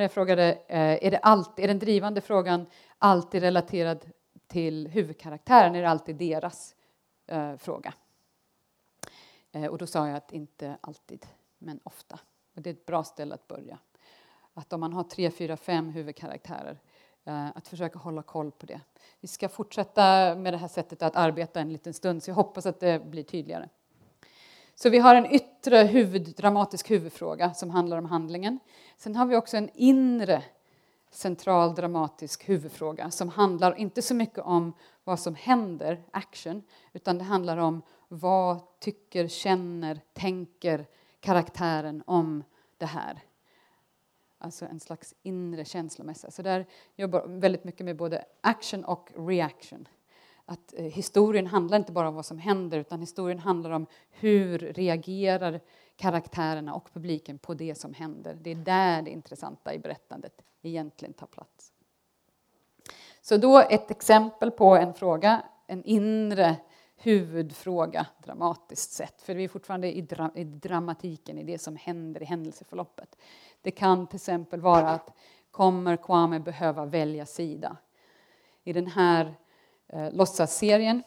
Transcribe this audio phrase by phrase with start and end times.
[0.00, 2.66] Maria frågade, eh, är, det alltid, är den drivande frågan
[2.98, 4.06] alltid relaterad
[4.46, 5.74] till huvudkaraktären?
[5.74, 6.74] Är det alltid deras
[7.26, 7.94] eh, fråga?
[9.52, 11.26] Eh, och då sa jag att inte alltid,
[11.58, 12.18] men ofta.
[12.54, 13.78] Och det är ett bra ställe att börja.
[14.54, 16.78] Att om man har tre, fyra, fem huvudkaraktärer,
[17.24, 18.80] eh, att försöka hålla koll på det.
[19.20, 22.66] Vi ska fortsätta med det här sättet att arbeta en liten stund, så jag hoppas
[22.66, 23.68] att det blir tydligare.
[24.82, 28.58] Så vi har en yttre huvud, dramatisk huvudfråga som handlar om handlingen.
[28.96, 30.44] Sen har vi också en inre
[31.10, 34.72] central dramatisk huvudfråga som handlar inte så mycket om
[35.04, 36.62] vad som händer, action,
[36.92, 40.86] utan det handlar om vad tycker, känner, tänker
[41.20, 42.44] karaktären om
[42.78, 43.20] det här.
[44.38, 46.30] Alltså en slags inre känslomässa.
[46.30, 49.88] Så där jobbar väldigt mycket med både action och reaction.
[50.50, 54.58] Att eh, historien handlar inte bara om vad som händer utan historien handlar om hur
[54.58, 55.60] reagerar
[55.96, 58.38] karaktärerna och publiken på det som händer.
[58.40, 61.72] Det är där det intressanta i berättandet egentligen tar plats.
[63.20, 66.56] Så då ett exempel på en fråga, en inre
[66.96, 72.22] huvudfråga dramatiskt sett, för vi är fortfarande i, dra i dramatiken, i det som händer
[72.22, 73.16] i händelseförloppet.
[73.62, 75.16] Det kan till exempel vara att
[75.50, 77.76] kommer Kwame behöva välja sida?
[78.64, 79.34] I den här
[79.92, 81.02] eh, låtsasserien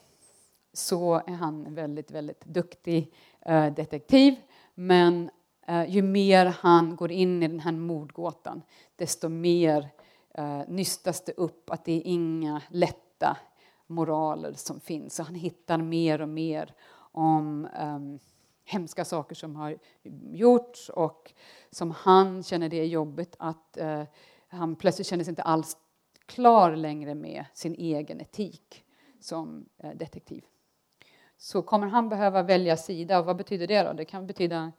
[0.74, 4.36] så är han en väldigt, väldigt duktig eh, detektiv
[4.74, 5.30] men
[5.68, 8.62] eh, ju mer han går in i den här mordgåtan
[8.96, 9.90] desto mer
[10.34, 13.38] eh, nystas det upp att det är inga lätta
[13.88, 15.16] moraler som finns.
[15.16, 16.74] Så han hittar mer och mer
[17.12, 18.20] om um,
[18.66, 19.78] hemska saker som har
[20.32, 21.34] gjorts och
[21.72, 24.04] som han känner det är jobbigt att uh,
[24.48, 25.78] han plötsligt känner sig inte alls
[26.34, 28.84] klar längre med sin egen etik
[29.20, 30.44] som eh, detektiv.
[31.38, 33.20] Så kommer han behöva välja sida.
[33.20, 33.84] Och vad betyder det?
[33.84, 33.94] då?
[33.94, 34.72] Det kan betyda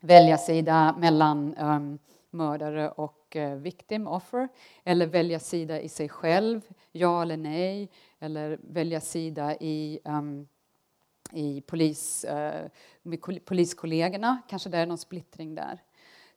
[0.00, 1.98] välja sida mellan um,
[2.30, 4.48] mördare och uh, victim, offer
[4.84, 6.60] eller välja sida i sig själv,
[6.92, 10.48] ja eller nej eller välja sida i, um,
[11.32, 12.68] i polis, uh,
[13.02, 14.42] med poliskollegorna.
[14.48, 15.82] Kanske det är någon splittring där.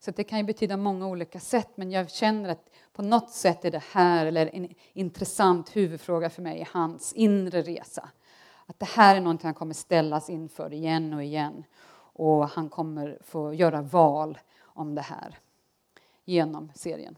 [0.04, 3.64] Så det kan ju betyda många olika sätt, men jag känner att på något sätt
[3.64, 8.08] är det här eller en intressant huvudfråga för mig i hans inre resa.
[8.66, 11.64] Att det här är någonting han kommer ställas inför igen och igen
[11.96, 15.38] och han kommer få göra val om det här
[16.24, 17.16] genom serien.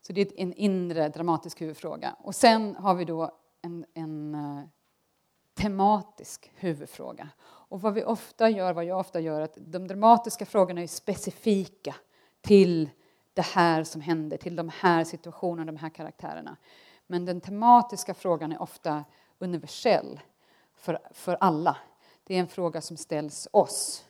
[0.00, 2.16] Så det är en inre dramatisk huvudfråga.
[2.18, 4.64] Och sen har vi då en, en eh,
[5.54, 7.28] tematisk huvudfråga.
[7.68, 11.94] Och vad vi ofta gör, vad jag ofta gör, att de dramatiska frågorna är specifika
[12.40, 12.90] till
[13.34, 16.56] det här som händer, till de här situationerna, de här karaktärerna.
[17.06, 19.04] Men den tematiska frågan är ofta
[19.38, 20.20] universell
[20.74, 21.76] för, för alla.
[22.24, 24.04] Det är en fråga som ställs oss.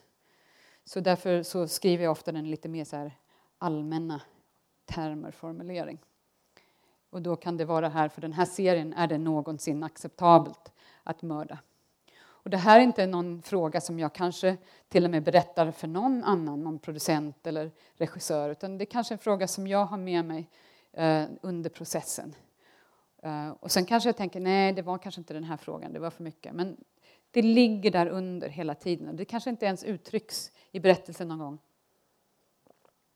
[0.85, 3.11] Så därför så skriver jag ofta den lite mer så här
[3.57, 4.21] allmänna
[4.85, 5.99] termer, formulering.
[7.09, 10.71] Och då kan det vara här, för den här serien, är det någonsin acceptabelt
[11.03, 11.59] att mörda?
[12.47, 14.57] Och det här är inte någon fråga som jag kanske
[14.89, 19.13] till och med berättar för någon annan, någon producent eller regissör, utan det är kanske
[19.13, 20.49] en fråga som jag har med mig
[20.93, 22.35] eh, under processen.
[23.23, 25.99] Eh, och sen kanske jag tänker, nej, det var kanske inte den här frågan, det
[25.99, 26.53] var för mycket.
[26.53, 26.77] Men
[27.31, 29.15] det ligger där under hela tiden.
[29.15, 31.59] Det kanske inte ens uttrycks i berättelsen någon gång.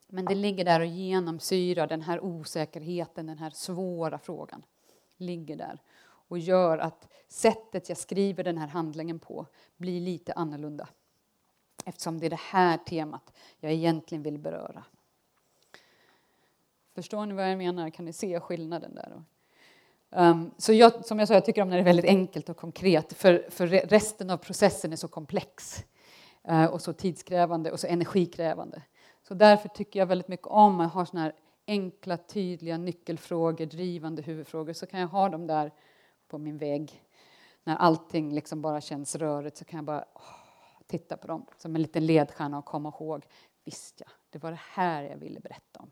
[0.07, 4.63] Men det ligger där och genomsyrar den här osäkerheten, den här svåra frågan.
[5.17, 5.79] Ligger där
[6.31, 9.45] och gör att sättet jag skriver den här handlingen på
[9.77, 10.89] blir lite annorlunda.
[11.85, 14.83] Eftersom det är det här temat jag egentligen vill beröra.
[16.95, 17.89] Förstår ni vad jag menar?
[17.89, 19.23] Kan ni se skillnaden där?
[20.09, 22.57] Um, så jag, som jag sa, jag tycker om när det är väldigt enkelt och
[22.57, 25.85] konkret för, för resten av processen är så komplex
[26.49, 28.81] uh, och så tidskrävande och så energikrävande.
[29.23, 31.33] Så därför tycker jag väldigt mycket om att ha såna här
[31.67, 35.71] enkla, tydliga nyckelfrågor, drivande huvudfrågor, så kan jag ha dem där
[36.31, 37.03] på min vägg.
[37.63, 40.21] När allting liksom bara känns rörigt så kan jag bara åh,
[40.87, 43.25] titta på dem som en liten ledstjärna och komma ihåg.
[43.63, 45.91] Visst ja, det var det här jag ville berätta om.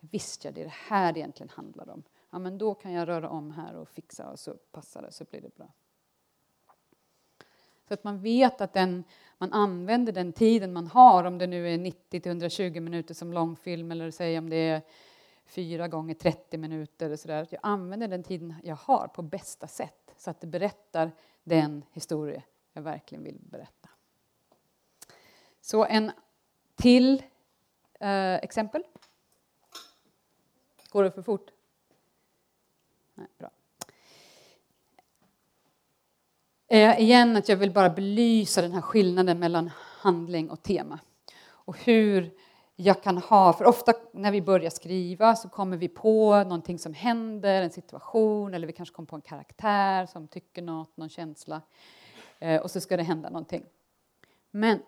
[0.00, 3.08] Visst ja, det är det här det egentligen handlar om ja, men då kan jag
[3.08, 5.72] röra om här och fixa och så passar det så blir det bra.
[7.88, 9.04] Så att man vet att den,
[9.38, 13.32] man använder den tiden man har, om det nu är 90 till 120 minuter som
[13.32, 14.82] långfilm eller säg om det är
[15.46, 17.10] fyra gånger 30 minuter.
[17.10, 17.42] Och så där.
[17.42, 21.12] Att jag använder den tiden jag har på bästa sätt så att det berättar
[21.44, 23.88] den historia jag verkligen vill berätta.
[25.60, 26.12] Så en
[26.74, 27.22] till
[28.00, 28.82] eh, exempel.
[30.90, 31.50] Går det för fort?
[33.14, 33.50] Nej, bra.
[36.68, 40.98] Eh, igen att jag vill bara belysa den här skillnaden mellan handling och tema.
[41.48, 42.30] Och hur
[42.76, 46.94] jag kan ha, för ofta när vi börjar skriva så kommer vi på någonting som
[46.94, 51.62] händer, en situation eller vi kanske kommer på en karaktär som tycker något, någon känsla
[52.38, 53.64] eh, och så ska det hända någonting.
[54.50, 54.78] Men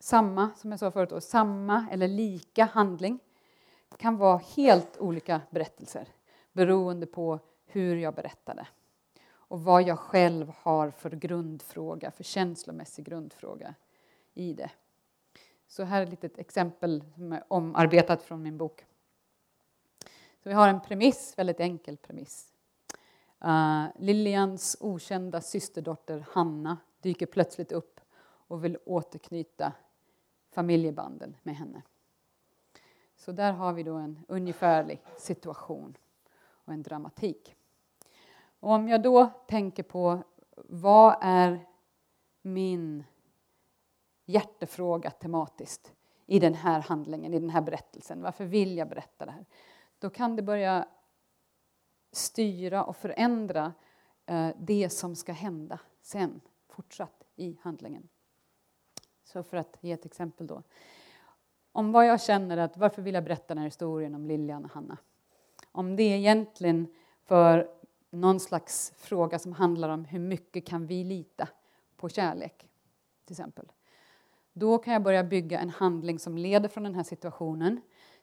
[0.00, 3.18] samma, som jag sa förut, då, samma eller lika handling
[3.96, 6.08] kan vara helt olika berättelser
[6.52, 8.66] beroende på hur jag berättade
[9.32, 13.74] och vad jag själv har för grundfråga, för känslomässig grundfråga
[14.34, 14.70] i det.
[15.70, 18.84] Så här är ett litet exempel som är omarbetat från min bok.
[20.42, 22.52] Så vi har en premiss, väldigt enkel premiss.
[23.44, 29.72] Uh, Lilians okända systerdotter Hanna dyker plötsligt upp och vill återknyta
[30.50, 31.82] familjebanden med henne.
[33.16, 35.96] Så där har vi då en ungefärlig situation
[36.42, 37.56] och en dramatik.
[38.60, 40.22] Och om jag då tänker på
[40.56, 41.66] vad är
[42.42, 43.04] min
[44.30, 45.94] hjärtefråga tematiskt
[46.26, 48.22] i den här handlingen, i den här berättelsen.
[48.22, 49.46] Varför vill jag berätta det här?
[49.98, 50.88] Då kan det börja
[52.12, 53.72] styra och förändra
[54.26, 58.08] eh, det som ska hända sen, fortsatt i handlingen.
[59.24, 60.62] Så för att ge ett exempel då.
[61.72, 64.70] Om vad jag känner att varför vill jag berätta den här historien om Lilian och
[64.70, 64.98] Hanna?
[65.72, 66.94] Om det är egentligen
[67.24, 67.70] för
[68.10, 71.48] någon slags fråga som handlar om hur mycket kan vi lita
[71.96, 72.68] på kärlek,
[73.24, 73.72] till exempel.
[74.52, 77.80] Då kan jag börja bygga en handling som leder från den här situationen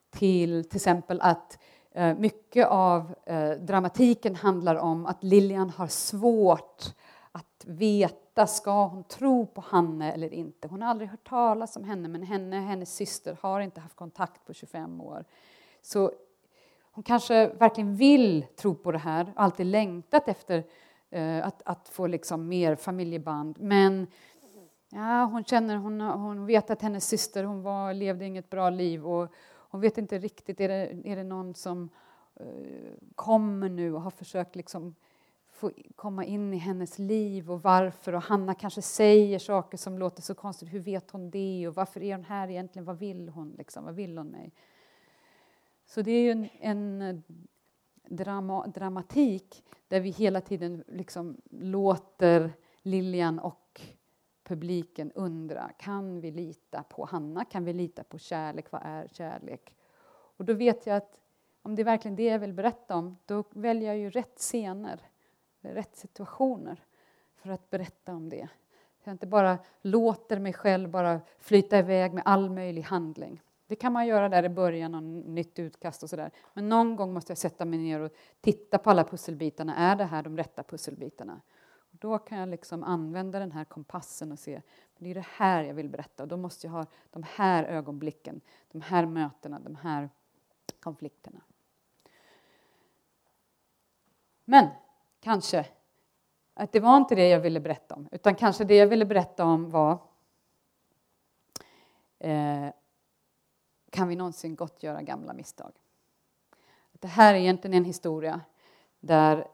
[0.09, 1.59] till till exempel att
[1.91, 6.83] eh, mycket av eh, dramatiken handlar om att Lilian har svårt
[7.31, 10.68] att veta, ska hon tro på Hanne eller inte?
[10.68, 13.95] Hon har aldrig hört talas om henne, men henne och hennes syster har inte haft
[13.95, 15.25] kontakt på 25 år.
[15.81, 16.12] Så
[16.81, 20.63] hon kanske verkligen vill tro på det här, alltid längtat efter
[21.09, 24.07] eh, att, att få liksom mer familjeband, men
[24.89, 29.06] Ja, hon känner, hon, hon vet att hennes syster hon var, levde inget bra liv
[29.06, 29.34] och
[29.69, 31.89] hon vet inte riktigt, är det, är det någon som
[32.42, 34.95] uh, kommer nu och har försökt liksom
[35.51, 38.13] få komma in i hennes liv och varför?
[38.13, 41.68] Och Hanna kanske säger saker som låter så konstigt, hur vet hon det?
[41.68, 44.54] Och varför är hon här egentligen, vad vill hon liksom, vad vill hon mig?
[45.86, 47.16] Så det är ju en, en eh,
[48.10, 53.67] drama, dramatik där vi hela tiden liksom låter Lilian och
[54.47, 57.45] publiken undra, kan vi lita på Hanna?
[57.45, 58.71] Kan vi lita på kärlek?
[58.71, 59.75] Vad är kärlek?
[60.38, 61.21] Och då vet jag att
[61.61, 65.01] om det är verkligen det jag vill berätta om, då väljer jag ju rätt scener,
[65.61, 66.83] rätt situationer
[67.35, 68.47] för att berätta om det.
[69.03, 73.41] Så jag inte bara låter mig själv bara flyta iväg med all möjlig handling.
[73.67, 76.31] Det kan man göra där i början, av nytt utkast och sådär.
[76.53, 78.11] Men någon gång måste jag sätta mig ner och
[78.41, 79.75] titta på alla pusselbitarna.
[79.75, 81.41] Är det här de rätta pusselbitarna?
[81.99, 84.61] Då kan jag liksom använda den här kompassen och se
[84.97, 86.23] det är det här jag vill berätta.
[86.23, 88.41] Och då måste jag ha de här ögonblicken,
[88.71, 90.09] de här mötena, de här
[90.79, 91.41] konflikterna.
[94.45, 94.67] Men
[95.19, 95.65] kanske
[96.53, 99.45] att det var inte det jag ville berätta om, utan kanske det jag ville berätta
[99.45, 99.99] om var
[102.19, 102.69] eh,
[103.89, 105.71] Kan vi någonsin gottgöra gamla misstag?
[106.91, 108.41] Det här är egentligen en historia
[108.99, 109.47] där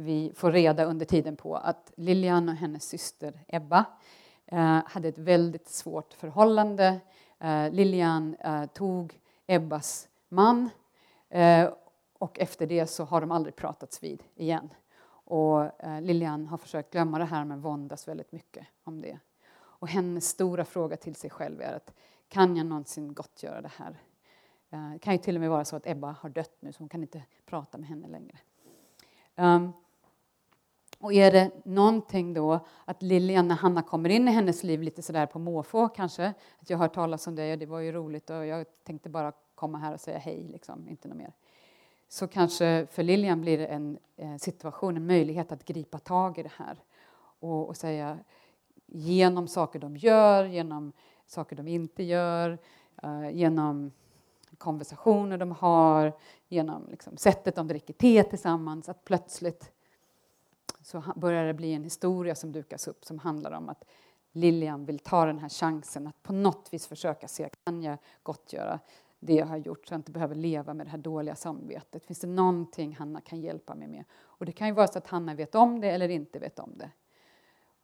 [0.00, 3.84] vi får reda under tiden på att Lilian och hennes syster Ebba
[4.46, 7.00] eh, hade ett väldigt svårt förhållande.
[7.38, 10.70] Eh, Lilian eh, tog Ebbas man
[12.18, 14.68] och efter det så har de aldrig pratats vid igen.
[15.24, 19.18] Och Lilian har försökt glömma det här men våndas väldigt mycket om det.
[19.54, 21.92] Och hennes stora fråga till sig själv är att
[22.28, 23.98] kan jag någonsin gottgöra det här?
[24.92, 26.88] Det kan ju till och med vara så att Ebba har dött nu så hon
[26.88, 28.38] kan inte prata med henne längre.
[29.38, 29.72] Ehm,
[31.00, 35.02] och är det någonting då att Lilian, när Hanna kommer in i hennes liv lite
[35.02, 37.92] sådär på måfå kanske, att jag har hört talas om dig, och det var ju
[37.92, 41.32] roligt och jag tänkte bara komma här och säga hej, liksom, inte något mer.
[42.08, 46.42] Så kanske för Lilian blir det en eh, situation, en möjlighet att gripa tag i
[46.42, 46.78] det här
[47.40, 48.18] och, och säga
[48.86, 50.92] genom saker de gör, genom
[51.26, 52.58] saker de inte gör,
[53.04, 53.92] uh, genom
[54.58, 56.12] konversationer de har,
[56.48, 59.72] genom liksom, sättet de dricker te tillsammans, att plötsligt
[60.88, 63.84] så börjar det bli en historia som dukas upp som handlar om att
[64.32, 68.80] Lilian vill ta den här chansen att på något vis försöka se, kan jag gottgöra
[69.20, 72.06] det jag har gjort så jag inte behöver leva med det här dåliga samvetet?
[72.06, 74.04] Finns det någonting Hanna kan hjälpa mig med?
[74.12, 76.72] Och det kan ju vara så att Hanna vet om det eller inte vet om
[76.78, 76.90] det.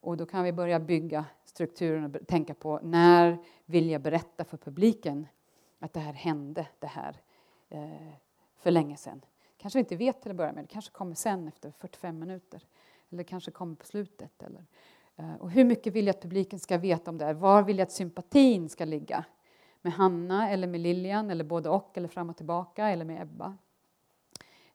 [0.01, 4.57] Och då kan vi börja bygga strukturen och tänka på när vill jag berätta för
[4.57, 5.27] publiken
[5.79, 7.17] att det här hände, det här,
[7.69, 8.13] eh,
[8.57, 9.25] för länge sedan.
[9.57, 12.67] Kanske vi inte vet till att börja med, det kanske kommer sen efter 45 minuter.
[13.15, 14.43] Eller kanske kommer på slutet.
[14.43, 14.67] Eller,
[15.17, 17.35] eh, och hur mycket vill jag att publiken ska veta om det här?
[17.35, 19.25] Var vill jag att sympatin ska ligga?
[19.85, 23.57] med Hanna eller med Lilian eller både och eller fram och tillbaka eller med Ebba.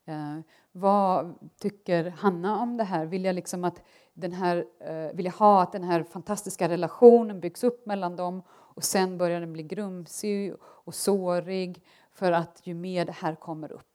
[0.05, 0.39] Eh,
[0.71, 3.05] vad tycker Hanna om det här?
[3.05, 3.81] Vill jag, liksom att
[4.13, 8.43] den här, eh, vill jag ha att den här fantastiska relationen byggs upp mellan dem
[8.49, 13.71] och sen börjar den bli grumsig och sårig för att ju mer det här kommer
[13.71, 13.88] upp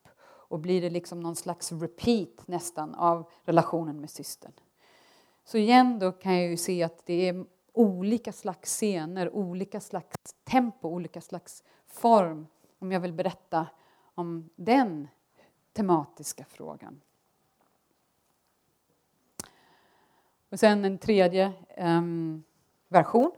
[0.55, 4.53] och blir det liksom någon slags repeat nästan av relationen med systern.
[5.45, 10.17] Så igen då kan jag ju se att det är olika slags scener, olika slags
[10.45, 12.47] tempo, olika slags form
[12.79, 13.67] om jag vill berätta
[14.15, 15.09] om den
[15.73, 17.01] tematiska frågan.
[20.49, 22.45] Och sen en tredje um,
[22.89, 23.33] version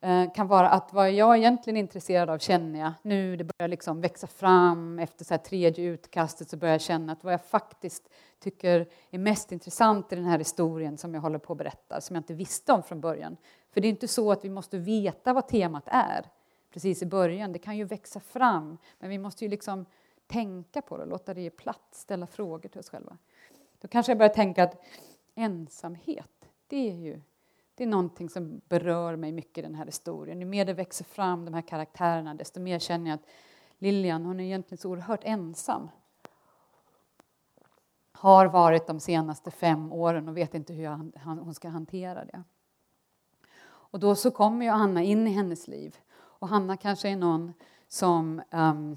[0.00, 3.68] Eh, kan vara att vad jag egentligen är intresserad av känner jag nu, det börjar
[3.68, 7.44] liksom växa fram efter så här tredje utkastet så börjar jag känna att vad jag
[7.44, 12.00] faktiskt tycker är mest intressant i den här historien som jag håller på att berätta,
[12.00, 13.36] som jag inte visste om från början.
[13.70, 16.26] För det är inte så att vi måste veta vad temat är
[16.72, 19.86] precis i början, det kan ju växa fram, men vi måste ju liksom
[20.26, 23.18] tänka på det, låta det ge plats, ställa frågor till oss själva.
[23.80, 24.84] Då kanske jag börjar tänka att
[25.34, 27.20] ensamhet, det är ju
[27.76, 30.40] det är någonting som berör mig mycket i den här historien.
[30.40, 33.26] Ju mer det växer fram, de här karaktärerna, desto mer känner jag att
[33.78, 35.88] Lilian, hon är egentligen så oerhört ensam.
[38.12, 40.86] Har varit de senaste fem åren och vet inte hur
[41.24, 42.42] hon ska hantera det.
[43.64, 45.96] Och då så kommer ju Anna in i hennes liv.
[46.14, 47.52] Och Hanna kanske är någon
[47.88, 48.96] som um,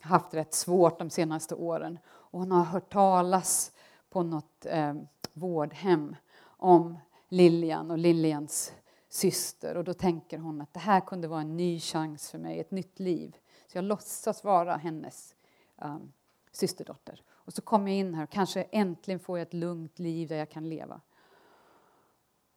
[0.00, 1.98] haft rätt svårt de senaste åren.
[2.08, 3.72] Och hon har hört talas
[4.10, 8.72] på något um, vårdhem om Lilian och Lilians
[9.08, 12.60] syster och då tänker hon att det här kunde vara en ny chans för mig,
[12.60, 13.36] ett nytt liv.
[13.66, 15.34] Så jag låtsas vara hennes
[15.76, 16.12] um,
[16.52, 17.22] systerdotter.
[17.30, 20.36] Och så kommer jag in här och kanske äntligen får jag ett lugnt liv där
[20.36, 21.00] jag kan leva.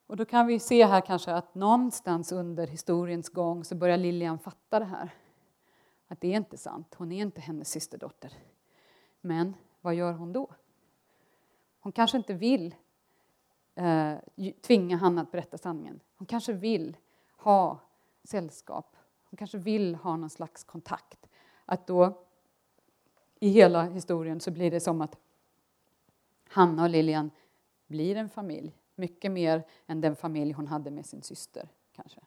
[0.07, 4.39] Och då kan vi se här kanske att någonstans under historiens gång så börjar Lilian
[4.39, 5.09] fatta det här
[6.07, 8.33] att det är inte sant, hon är inte hennes systerdotter.
[9.21, 10.49] Men vad gör hon då?
[11.79, 12.75] Hon kanske inte vill
[13.75, 14.15] eh,
[14.61, 15.99] tvinga Hanna att berätta sanningen.
[16.17, 16.97] Hon kanske vill
[17.37, 17.79] ha
[18.23, 18.95] sällskap.
[19.23, 21.29] Hon kanske vill ha någon slags kontakt.
[21.65, 22.23] Att då
[23.39, 25.17] i hela historien så blir det som att
[26.47, 27.31] Hanna och Lilian
[27.87, 28.77] blir en familj.
[28.95, 31.69] Mycket mer än den familj hon hade med sin syster.
[31.91, 32.21] kanske.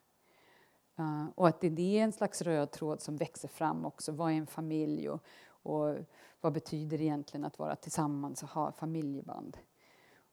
[0.99, 4.13] Uh, och att det är en slags röd tråd som växer fram också.
[4.13, 5.97] Vad är en familj och, och
[6.41, 9.57] vad betyder det egentligen att vara tillsammans och ha familjeband?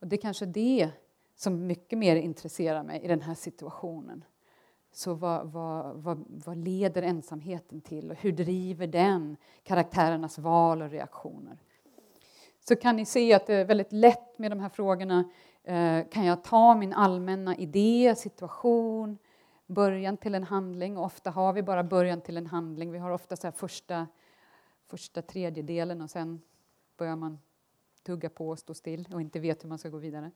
[0.01, 0.89] Och det är kanske det
[1.36, 4.24] som mycket mer intresserar mig i den här situationen.
[4.91, 10.89] Så vad, vad, vad, vad, leder ensamheten till och hur driver den karaktärernas val och
[10.89, 11.58] reaktioner?
[12.60, 15.29] Så kan ni se att det är väldigt lätt med de här frågorna.
[15.63, 19.17] Eh, kan jag ta min allmänna idé, situation,
[19.65, 20.98] början till en handling.
[20.98, 22.91] Och ofta har vi bara början till en handling.
[22.91, 24.08] Vi har ofta så första,
[24.88, 26.41] första tredjedelen och sen
[26.98, 27.39] börjar man
[28.03, 30.31] tugga på och stå still och inte vet hur man ska gå vidare.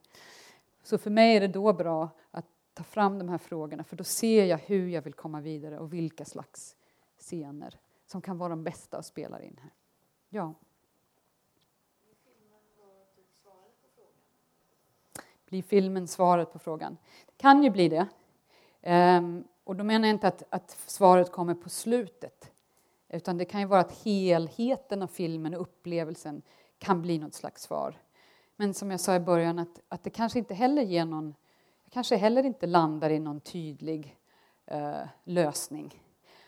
[0.84, 4.03] Så för mig är det då bra att ta fram de här frågorna för då
[4.03, 6.75] ser jag hur jag vill komma vidare och vilka slags
[7.17, 9.72] scener som kan vara de bästa att spela in här.
[10.29, 10.53] Ja.
[15.45, 16.98] Blir filmen svaret på frågan?
[17.25, 18.07] Det kan ju bli det.
[19.17, 22.51] Um, och då menar jag inte att, att, svaret kommer på slutet.
[23.10, 26.41] Utan det kan ju vara att helheten av filmen och upplevelsen
[26.86, 28.00] kan bli något slags svar.
[28.56, 31.36] Men som jag sa i början, att, att det kanske inte heller ger någon...
[31.84, 34.20] Jag kanske heller inte landar i någon tydlig
[34.65, 36.01] eh, lösning.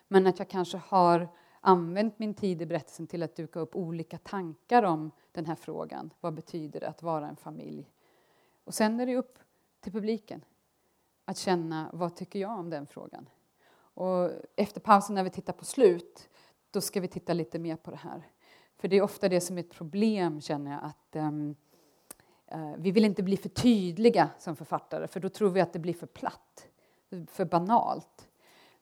[0.07, 1.27] Men att jag kanske har
[1.61, 6.13] använt min tid i berättelsen till att duka upp olika tankar om den här frågan.
[6.19, 7.91] Vad betyder det att vara en familj?
[8.63, 9.39] Och sen är det upp
[9.79, 10.41] till publiken
[11.25, 13.29] att känna vad tycker jag om den frågan.
[13.77, 16.29] Och efter pausen när vi tittar på slut,
[16.71, 18.27] då ska vi titta lite mer på det här.
[18.77, 21.55] För det är ofta det som är ett problem, känner jag, att um,
[22.55, 25.79] uh, vi vill inte bli för tydliga som författare, för då tror vi att det
[25.79, 26.67] blir för platt,
[27.27, 28.29] för banalt.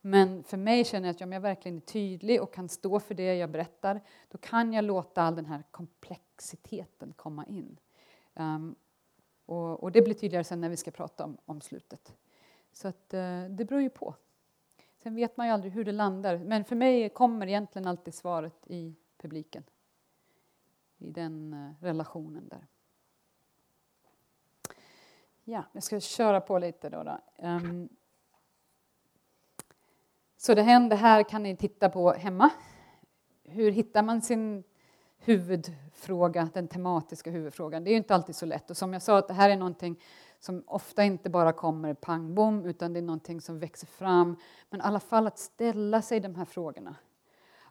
[0.01, 3.15] Men för mig känner jag att om jag verkligen är tydlig och kan stå för
[3.15, 7.79] det jag berättar, då kan jag låta all den här komplexiteten komma in.
[8.33, 8.75] Um,
[9.45, 12.13] och, och, det blir tydligare sen när vi ska prata om, om slutet.
[12.71, 14.15] Så att, uh, det beror ju på.
[15.03, 16.37] Sen vet man ju aldrig hur det landar.
[16.37, 19.63] Men för mig kommer egentligen alltid svaret i publiken.
[20.97, 22.67] I den eh, relationen där.
[25.43, 27.03] Ja, jag ska köra på lite då.
[27.03, 27.19] då.
[27.37, 27.89] Um,
[30.37, 32.49] så det händer här kan ni titta på hemma.
[33.43, 34.63] Hur hittar man sin
[35.17, 37.83] huvudfråga, den tematiska huvudfrågan?
[37.83, 38.69] Det är ju inte alltid så lätt.
[38.69, 40.01] Och som jag sa, att det här är någonting
[40.39, 44.35] som ofta inte bara kommer pang bom, utan det är någonting som växer fram.
[44.69, 46.95] Men i alla fall att ställa sig de här frågorna.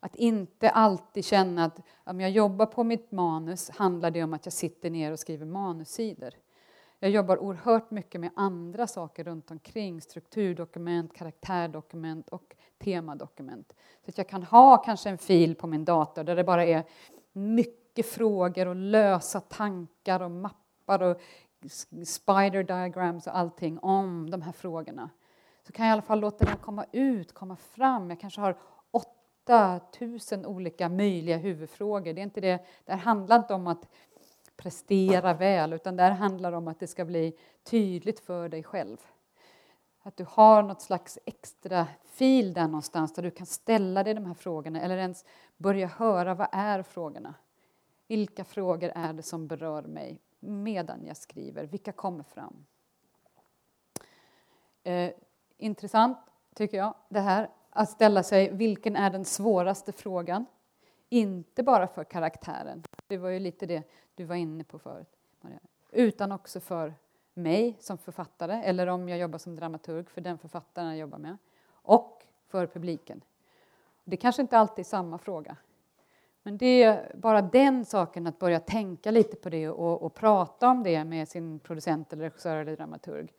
[0.04, 4.46] Att inte alltid känna att om jag jobbar på mitt manus handlar det om att
[4.46, 6.30] jag sitter ner och skriver manussidor.
[6.98, 13.72] Jag jobbar oerhört mycket med andra saker runt omkring, strukturdokument, karaktärdokument och temadokument.
[14.04, 16.84] Så att jag kan ha kanske en fil på min dator där det bara är
[17.32, 21.20] mycket frågor och lösa tankar och mappar och
[22.06, 25.10] spider diagrams och allting om de här frågorna.
[25.66, 28.10] Så kan jag i alla fall låta dem komma ut, komma fram.
[28.10, 28.56] Jag kanske har
[29.44, 32.12] 8000 olika möjliga huvudfrågor.
[32.12, 33.88] Det, är inte det, det här handlar inte om att
[34.56, 38.96] prestera väl, utan det här handlar om att det ska bli tydligt för dig själv.
[40.02, 44.26] Att du har något slags extra fil där någonstans där du kan ställa dig de
[44.26, 45.24] här frågorna eller ens
[45.56, 47.34] börja höra vad är frågorna?
[48.06, 51.64] Vilka frågor är det som berör mig medan jag skriver?
[51.64, 52.66] Vilka kommer fram?
[54.82, 55.10] Eh,
[55.56, 56.18] intressant,
[56.54, 60.46] tycker jag, det här att ställa sig vilken är den svåraste frågan?
[61.08, 63.82] Inte bara för karaktären, det var ju lite det
[64.14, 65.08] du var inne på förut,
[65.40, 65.60] Maria.
[65.90, 66.94] utan också för
[67.34, 71.36] mig som författare eller om jag jobbar som dramaturg för den författaren jag jobbar med
[71.70, 73.24] och för publiken.
[74.04, 75.56] Det kanske inte alltid är samma fråga.
[76.42, 80.68] Men det är bara den saken att börja tänka lite på det och, och prata
[80.68, 83.32] om det med sin producent eller regissör eller dramaturg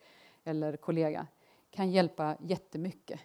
[0.44, 1.26] eller kollega
[1.70, 3.20] kan hjälpa jättemycket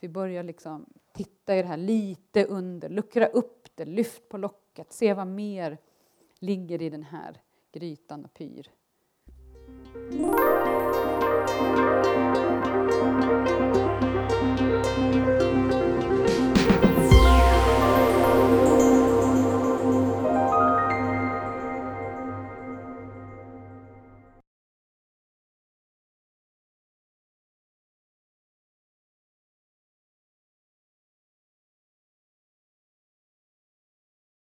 [0.00, 4.92] vi börjar liksom titta i det här lite under, luckra upp det, lyft på locket,
[4.92, 5.78] se vad mer
[6.38, 7.42] ligger i den här
[7.72, 8.70] grytan och pyr.